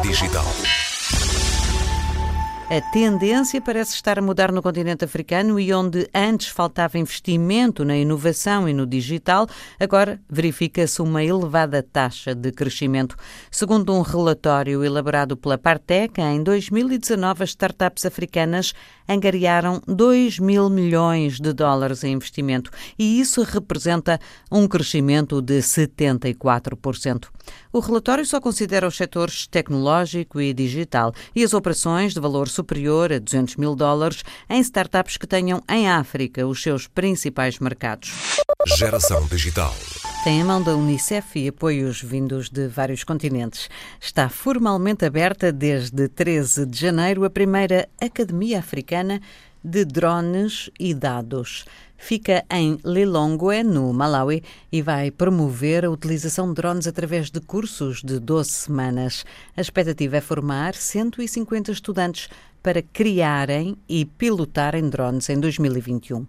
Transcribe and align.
Digital. 0.00 0.93
A 2.70 2.80
tendência 2.80 3.60
parece 3.60 3.94
estar 3.94 4.18
a 4.18 4.22
mudar 4.22 4.50
no 4.50 4.62
continente 4.62 5.04
africano 5.04 5.60
e 5.60 5.70
onde 5.70 6.08
antes 6.14 6.48
faltava 6.48 6.98
investimento 6.98 7.84
na 7.84 7.94
inovação 7.94 8.66
e 8.66 8.72
no 8.72 8.86
digital, 8.86 9.46
agora 9.78 10.18
verifica-se 10.30 11.02
uma 11.02 11.22
elevada 11.22 11.82
taxa 11.82 12.34
de 12.34 12.50
crescimento. 12.50 13.16
Segundo 13.50 13.92
um 13.92 14.00
relatório 14.00 14.82
elaborado 14.82 15.36
pela 15.36 15.58
Partec, 15.58 16.18
em 16.18 16.42
2019 16.42 17.44
as 17.44 17.50
startups 17.50 18.06
africanas 18.06 18.72
angariaram 19.06 19.82
2 19.86 20.38
mil 20.38 20.70
milhões 20.70 21.38
de 21.38 21.52
dólares 21.52 22.02
em 22.02 22.12
investimento 22.12 22.70
e 22.98 23.20
isso 23.20 23.42
representa 23.42 24.18
um 24.50 24.66
crescimento 24.66 25.42
de 25.42 25.58
74%. 25.58 27.26
O 27.70 27.80
relatório 27.80 28.24
só 28.24 28.40
considera 28.40 28.88
os 28.88 28.96
setores 28.96 29.46
tecnológico 29.46 30.40
e 30.40 30.54
digital 30.54 31.12
e 31.36 31.44
as 31.44 31.52
operações 31.52 32.14
de 32.14 32.20
valor 32.20 32.48
superior 32.54 33.12
a 33.12 33.18
200 33.18 33.56
mil 33.56 33.74
dólares 33.74 34.22
em 34.48 34.60
startups 34.60 35.16
que 35.16 35.26
tenham 35.26 35.62
em 35.68 35.88
África 35.88 36.46
os 36.46 36.62
seus 36.62 36.86
principais 36.86 37.58
mercados. 37.58 38.12
Geração 38.78 39.26
Digital. 39.26 39.74
Tem 40.24 40.40
a 40.40 40.44
mão 40.44 40.62
da 40.62 40.74
Unicef 40.74 41.38
e 41.38 41.48
apoios 41.48 42.00
vindos 42.00 42.48
de 42.48 42.66
vários 42.66 43.04
continentes. 43.04 43.68
Está 44.00 44.30
formalmente 44.30 45.04
aberta 45.04 45.52
desde 45.52 46.08
13 46.08 46.64
de 46.64 46.80
janeiro 46.80 47.24
a 47.24 47.30
primeira 47.30 47.86
Academia 48.00 48.60
Africana 48.60 49.20
de 49.64 49.84
Drones 49.84 50.68
e 50.78 50.92
Dados. 50.92 51.64
Fica 51.96 52.44
em 52.50 52.78
Lilongwe, 52.84 53.62
no 53.62 53.90
Malawi, 53.94 54.42
e 54.70 54.82
vai 54.82 55.10
promover 55.10 55.86
a 55.86 55.90
utilização 55.90 56.48
de 56.48 56.54
drones 56.54 56.86
através 56.86 57.30
de 57.30 57.40
cursos 57.40 58.02
de 58.02 58.18
12 58.18 58.50
semanas. 58.50 59.24
A 59.56 59.60
expectativa 59.62 60.18
é 60.18 60.20
formar 60.20 60.74
150 60.74 61.72
estudantes 61.72 62.28
para 62.64 62.80
criarem 62.80 63.76
e 63.86 64.06
pilotarem 64.06 64.88
drones 64.88 65.28
em 65.28 65.38
2021. 65.38 66.26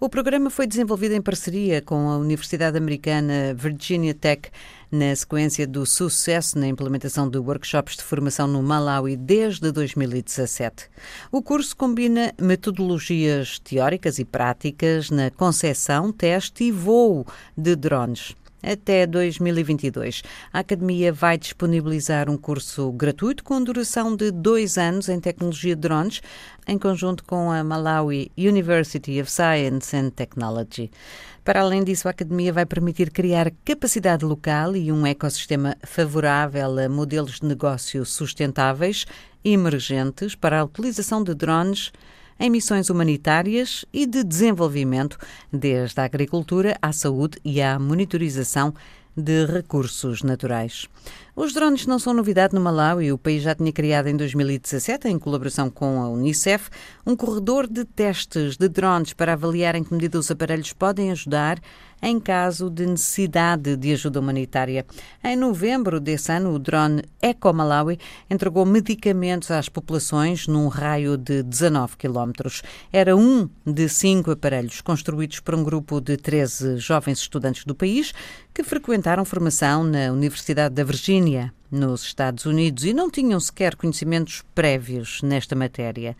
O 0.00 0.08
programa 0.08 0.50
foi 0.50 0.66
desenvolvido 0.66 1.14
em 1.14 1.22
parceria 1.22 1.80
com 1.80 2.10
a 2.10 2.16
Universidade 2.16 2.76
Americana 2.76 3.54
Virginia 3.54 4.12
Tech, 4.12 4.50
na 4.90 5.14
sequência 5.14 5.68
do 5.68 5.86
sucesso 5.86 6.58
na 6.58 6.66
implementação 6.66 7.30
de 7.30 7.38
workshops 7.38 7.96
de 7.96 8.02
formação 8.02 8.48
no 8.48 8.60
Malawi 8.60 9.16
desde 9.16 9.70
2017. 9.70 10.88
O 11.30 11.40
curso 11.40 11.76
combina 11.76 12.34
metodologias 12.40 13.60
teóricas 13.60 14.18
e 14.18 14.24
práticas 14.24 15.10
na 15.10 15.30
concepção, 15.30 16.10
teste 16.10 16.64
e 16.64 16.72
voo 16.72 17.24
de 17.56 17.76
drones 17.76 18.34
até 18.62 19.06
2022. 19.06 20.22
A 20.52 20.60
Academia 20.60 21.12
vai 21.12 21.38
disponibilizar 21.38 22.28
um 22.28 22.36
curso 22.36 22.90
gratuito 22.92 23.44
com 23.44 23.62
duração 23.62 24.14
de 24.14 24.30
dois 24.30 24.78
anos 24.78 25.08
em 25.08 25.20
tecnologia 25.20 25.74
de 25.74 25.80
drones, 25.80 26.20
em 26.66 26.78
conjunto 26.78 27.24
com 27.24 27.50
a 27.50 27.62
Malawi 27.62 28.30
University 28.36 29.20
of 29.20 29.30
Science 29.30 29.96
and 29.96 30.10
Technology. 30.10 30.90
Para 31.44 31.62
além 31.62 31.82
disso, 31.82 32.08
a 32.08 32.10
Academia 32.10 32.52
vai 32.52 32.66
permitir 32.66 33.10
criar 33.10 33.50
capacidade 33.64 34.24
local 34.24 34.76
e 34.76 34.92
um 34.92 35.06
ecossistema 35.06 35.76
favorável 35.82 36.78
a 36.78 36.88
modelos 36.90 37.40
de 37.40 37.46
negócio 37.46 38.04
sustentáveis, 38.04 39.06
emergentes 39.42 40.34
para 40.34 40.60
a 40.60 40.64
utilização 40.64 41.24
de 41.24 41.34
drones 41.34 41.90
em 42.38 42.50
missões 42.50 42.90
humanitárias 42.90 43.84
e 43.92 44.06
de 44.06 44.22
desenvolvimento, 44.22 45.18
desde 45.52 46.00
a 46.00 46.04
agricultura 46.04 46.76
à 46.80 46.92
saúde 46.92 47.38
e 47.44 47.60
à 47.60 47.78
monitorização 47.78 48.74
de 49.16 49.44
recursos 49.46 50.22
naturais. 50.22 50.88
Os 51.40 51.52
drones 51.52 51.86
não 51.86 52.00
são 52.00 52.12
novidade 52.12 52.52
no 52.52 52.60
Malawi. 52.60 53.12
O 53.12 53.16
país 53.16 53.44
já 53.44 53.54
tinha 53.54 53.70
criado 53.72 54.08
em 54.08 54.16
2017, 54.16 55.06
em 55.06 55.20
colaboração 55.20 55.70
com 55.70 56.02
a 56.02 56.08
Unicef, 56.08 56.68
um 57.06 57.14
corredor 57.14 57.68
de 57.68 57.84
testes 57.84 58.56
de 58.56 58.68
drones 58.68 59.12
para 59.12 59.34
avaliar 59.34 59.76
em 59.76 59.84
que 59.84 59.94
medida 59.94 60.18
os 60.18 60.32
aparelhos 60.32 60.72
podem 60.72 61.12
ajudar 61.12 61.60
em 62.02 62.18
caso 62.20 62.70
de 62.70 62.86
necessidade 62.86 63.76
de 63.76 63.92
ajuda 63.92 64.20
humanitária. 64.20 64.86
Em 65.22 65.36
novembro 65.36 65.98
desse 65.98 66.30
ano, 66.30 66.54
o 66.54 66.58
drone 66.58 67.02
Eco 67.20 67.52
Malawi 67.52 67.98
entregou 68.30 68.64
medicamentos 68.64 69.50
às 69.50 69.68
populações 69.68 70.46
num 70.46 70.68
raio 70.68 71.16
de 71.16 71.42
19 71.42 71.96
quilómetros. 71.96 72.62
Era 72.92 73.16
um 73.16 73.48
de 73.66 73.88
cinco 73.88 74.30
aparelhos 74.30 74.80
construídos 74.80 75.40
por 75.40 75.54
um 75.54 75.64
grupo 75.64 76.00
de 76.00 76.16
13 76.16 76.78
jovens 76.78 77.18
estudantes 77.18 77.64
do 77.64 77.74
país 77.74 78.12
que 78.54 78.62
frequentaram 78.62 79.24
formação 79.24 79.84
na 79.84 80.12
Universidade 80.12 80.74
da 80.74 80.84
Virgínia 80.84 81.27
nos 81.70 82.02
Estados 82.02 82.46
Unidos 82.46 82.84
e 82.84 82.92
não 82.92 83.10
tinham 83.10 83.38
sequer 83.38 83.76
conhecimentos 83.76 84.42
prévios 84.54 85.20
nesta 85.22 85.54
matéria. 85.54 86.16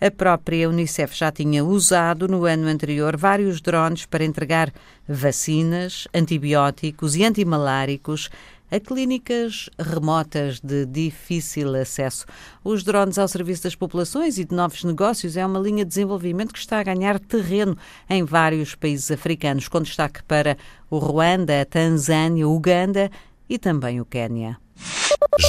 A 0.00 0.10
própria 0.10 0.68
Unicef 0.68 1.16
já 1.16 1.32
tinha 1.32 1.64
usado 1.64 2.28
no 2.28 2.44
ano 2.44 2.68
anterior 2.68 3.16
vários 3.16 3.60
drones 3.60 4.06
para 4.06 4.24
entregar 4.24 4.72
vacinas, 5.08 6.06
antibióticos 6.14 7.16
e 7.16 7.24
antimaláricos 7.24 8.30
a 8.70 8.78
clínicas 8.78 9.68
remotas 9.78 10.60
de 10.60 10.86
difícil 10.86 11.74
acesso. 11.74 12.24
Os 12.62 12.84
drones 12.84 13.18
ao 13.18 13.26
serviço 13.26 13.64
das 13.64 13.74
populações 13.74 14.38
e 14.38 14.44
de 14.44 14.54
novos 14.54 14.84
negócios 14.84 15.36
é 15.36 15.44
uma 15.44 15.58
linha 15.58 15.84
de 15.84 15.88
desenvolvimento 15.88 16.52
que 16.52 16.60
está 16.60 16.78
a 16.78 16.84
ganhar 16.84 17.18
terreno 17.18 17.76
em 18.08 18.22
vários 18.22 18.76
países 18.76 19.10
africanos, 19.10 19.66
com 19.66 19.82
destaque 19.82 20.22
para 20.22 20.56
o 20.88 20.98
Ruanda, 20.98 21.60
a 21.60 21.64
Tanzânia, 21.64 22.48
Uganda 22.48 23.10
e 23.50 23.58
também 23.58 24.00
o 24.00 24.04
Quênia. 24.04 24.56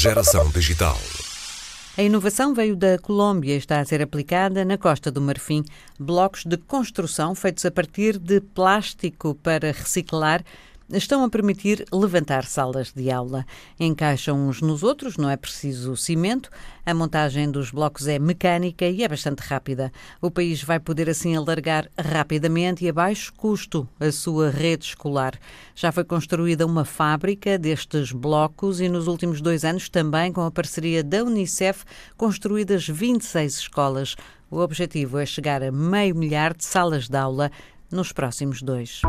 Geração 0.01 0.49
Digital. 0.49 0.97
A 1.95 2.01
inovação 2.01 2.53
veio 2.53 2.75
da 2.75 2.97
Colômbia 2.97 3.53
e 3.53 3.57
está 3.57 3.79
a 3.79 3.85
ser 3.85 4.01
aplicada 4.01 4.65
na 4.65 4.77
Costa 4.77 5.11
do 5.11 5.21
Marfim. 5.21 5.63
Blocos 5.99 6.43
de 6.45 6.57
construção 6.57 7.35
feitos 7.35 7.63
a 7.65 7.69
partir 7.69 8.17
de 8.17 8.41
plástico 8.41 9.35
para 9.35 9.71
reciclar 9.71 10.43
estão 10.93 11.23
a 11.23 11.29
permitir 11.29 11.85
levantar 11.91 12.45
salas 12.45 12.91
de 12.91 13.09
aula. 13.09 13.45
Encaixam 13.79 14.47
uns 14.47 14.61
nos 14.61 14.83
outros, 14.83 15.17
não 15.17 15.29
é 15.29 15.37
preciso 15.37 15.95
cimento. 15.95 16.49
A 16.85 16.93
montagem 16.93 17.49
dos 17.49 17.71
blocos 17.71 18.07
é 18.07 18.19
mecânica 18.19 18.85
e 18.85 19.03
é 19.03 19.07
bastante 19.07 19.39
rápida. 19.39 19.91
O 20.21 20.29
país 20.29 20.63
vai 20.63 20.79
poder 20.79 21.09
assim 21.09 21.35
alargar 21.35 21.89
rapidamente 21.97 22.83
e 22.83 22.89
a 22.89 22.93
baixo 22.93 23.33
custo 23.33 23.87
a 23.99 24.11
sua 24.11 24.49
rede 24.49 24.85
escolar. 24.85 25.39
Já 25.75 25.91
foi 25.91 26.03
construída 26.03 26.65
uma 26.65 26.83
fábrica 26.83 27.57
destes 27.57 28.11
blocos 28.11 28.81
e 28.81 28.89
nos 28.89 29.07
últimos 29.07 29.41
dois 29.41 29.63
anos 29.63 29.89
também 29.89 30.31
com 30.31 30.41
a 30.41 30.51
parceria 30.51 31.03
da 31.03 31.23
Unicef 31.23 31.83
construídas 32.17 32.87
26 32.87 33.53
escolas. 33.55 34.15
O 34.49 34.57
objetivo 34.57 35.17
é 35.17 35.25
chegar 35.25 35.63
a 35.63 35.71
meio 35.71 36.13
milhar 36.13 36.53
de 36.53 36.65
salas 36.65 37.07
de 37.07 37.15
aula 37.15 37.49
nos 37.91 38.11
próximos 38.11 38.61
dois. 38.61 39.01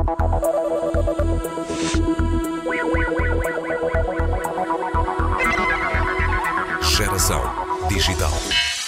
Geração 6.82 7.42
Digital. 7.88 8.81